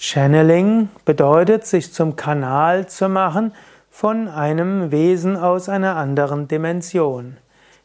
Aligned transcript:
Channeling 0.00 0.90
bedeutet, 1.04 1.66
sich 1.66 1.92
zum 1.92 2.14
Kanal 2.14 2.86
zu 2.86 3.08
machen 3.08 3.52
von 3.90 4.28
einem 4.28 4.92
Wesen 4.92 5.36
aus 5.36 5.68
einer 5.68 5.96
anderen 5.96 6.46
Dimension. 6.46 7.36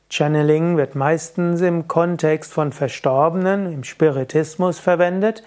Channeling 0.10 0.78
wird 0.78 0.94
meistens 0.94 1.62
im 1.62 1.88
Kontext 1.88 2.54
von 2.54 2.72
Verstorbenen, 2.72 3.74
im 3.74 3.84
Spiritismus 3.84 4.78
verwendet. 4.78 5.44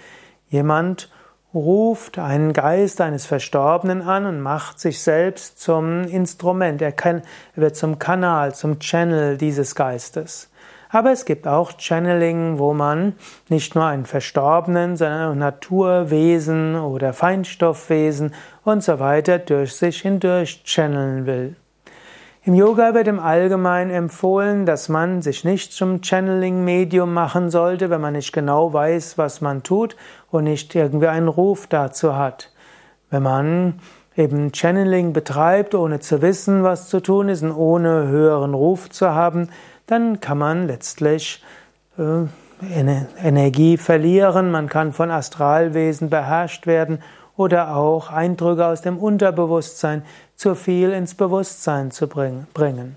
Jemand 0.49 1.09
ruft 1.55 2.19
einen 2.19 2.53
Geist 2.53 3.01
eines 3.01 3.27
Verstorbenen 3.27 4.03
an 4.03 4.27
und 4.27 4.41
macht 4.41 4.81
sich 4.81 5.01
selbst 5.01 5.61
zum 5.61 6.03
Instrument. 6.03 6.83
Er, 6.83 6.95
wird 7.55 7.77
zum 7.77 8.01
Kanal, 8.01 8.57
zum 8.57 8.81
Channel 8.81 9.39
dieses 9.39 9.77
Geistes. 9.77 10.51
Aber 10.97 11.13
es 11.13 11.27
gibt 11.27 11.47
auch 11.47 11.73
Channeling, 11.77 12.59
wo 12.59 12.73
man 12.73 13.17
nicht 13.51 13.75
nur 13.75 13.85
einen 13.85 14.07
Verstorbenen, 14.07 14.97
sondern 14.97 15.31
auch 15.31 15.35
Naturwesen 15.35 16.75
oder 16.75 17.13
Feinstoffwesen 17.13 18.33
und 18.65 18.83
so 18.83 18.99
weiter 18.99 19.39
durch 19.39 19.77
sich 19.77 20.01
hindurch 20.01 20.65
channeln 20.65 21.27
will. 21.27 21.55
Im 22.45 22.55
Yoga 22.55 22.95
wird 22.95 23.09
im 23.09 23.21
Allgemeinen 23.21 23.91
empfohlen, 23.91 24.65
dass 24.65 24.89
man 24.89 25.21
sich 25.21 25.45
nicht 25.45 25.75
zum 25.75 26.01
Channeling-Medium 26.01 27.13
machen 27.13 27.51
sollte, 27.51 27.91
wenn 27.91 28.01
man 28.01 28.15
nicht 28.15 28.33
genau 28.33 28.73
weiß, 28.73 29.19
was 29.19 29.43
man 29.43 29.63
tut 29.63 29.97
und 30.31 30.45
nicht 30.45 30.75
irgendwie 30.75 31.09
einen 31.09 31.29
Ruf 31.29 31.67
dazu 31.67 32.17
hat. 32.17 32.55
Wenn 33.11 33.23
man 33.23 33.81
eben 34.17 34.51
Channeling 34.55 35.13
betreibt, 35.13 35.75
ohne 35.75 36.01
zu 36.01 36.23
wissen, 36.23 36.63
was 36.63 36.89
zu 36.89 37.01
tun 37.01 37.29
ist 37.29 37.43
und 37.43 37.53
ohne 37.53 38.09
höheren 38.09 38.55
Ruf 38.55 38.89
zu 38.89 39.11
haben, 39.11 39.51
dann 39.87 40.21
kann 40.21 40.39
man 40.39 40.67
letztlich 40.67 41.43
äh, 41.99 42.27
Energie 43.23 43.77
verlieren, 43.77 44.51
man 44.51 44.69
kann 44.69 44.93
von 44.93 45.11
Astralwesen 45.11 46.11
beherrscht 46.11 46.67
werden 46.67 47.03
oder 47.37 47.77
auch 47.77 48.11
Eindrücke 48.11 48.67
aus 48.67 48.81
dem 48.83 48.99
Unterbewusstsein 48.99 50.03
zu 50.35 50.55
viel 50.55 50.93
ins 50.93 51.15
Bewusstsein 51.15 51.91
zu 51.91 52.09
bringen. 52.09 52.97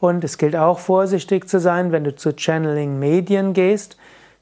Und 0.00 0.24
es 0.24 0.38
gilt 0.38 0.56
auch 0.56 0.78
vorsichtig 0.78 1.48
zu 1.48 1.60
sein, 1.60 1.92
wenn 1.92 2.04
du 2.04 2.14
zu 2.14 2.32
Channeling-Medien 2.34 3.52
gehst. 3.52 3.96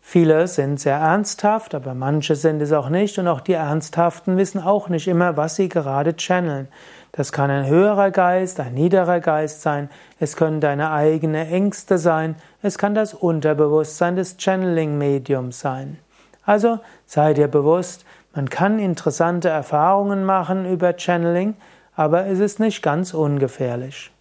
Viele 0.04 0.48
sind 0.48 0.80
sehr 0.80 0.96
ernsthaft, 0.96 1.74
aber 1.74 1.94
manche 1.94 2.34
sind 2.34 2.60
es 2.60 2.72
auch 2.72 2.90
nicht 2.90 3.18
und 3.18 3.28
auch 3.28 3.40
die 3.40 3.54
Ernsthaften 3.54 4.36
wissen 4.36 4.60
auch 4.60 4.88
nicht 4.88 5.08
immer, 5.08 5.36
was 5.36 5.56
sie 5.56 5.68
gerade 5.68 6.16
channeln. 6.16 6.68
Das 7.12 7.30
kann 7.32 7.50
ein 7.50 7.66
höherer 7.66 8.10
Geist, 8.10 8.60
ein 8.60 8.74
niederer 8.74 9.20
Geist 9.20 9.62
sein, 9.62 9.88
es 10.18 10.36
können 10.36 10.60
deine 10.60 10.90
eigene 10.90 11.46
Ängste 11.48 11.98
sein, 11.98 12.34
es 12.62 12.78
kann 12.78 12.94
das 12.94 13.14
Unterbewusstsein 13.14 14.16
des 14.16 14.36
Channeling-Mediums 14.38 15.60
sein. 15.60 15.98
Also 16.44 16.80
sei 17.06 17.32
dir 17.32 17.48
bewusst, 17.48 18.04
man 18.34 18.50
kann 18.50 18.78
interessante 18.78 19.48
Erfahrungen 19.48 20.24
machen 20.24 20.70
über 20.70 20.94
Channeling, 20.98 21.54
aber 21.94 22.26
es 22.26 22.40
ist 22.40 22.60
nicht 22.60 22.82
ganz 22.82 23.14
ungefährlich. 23.14 24.11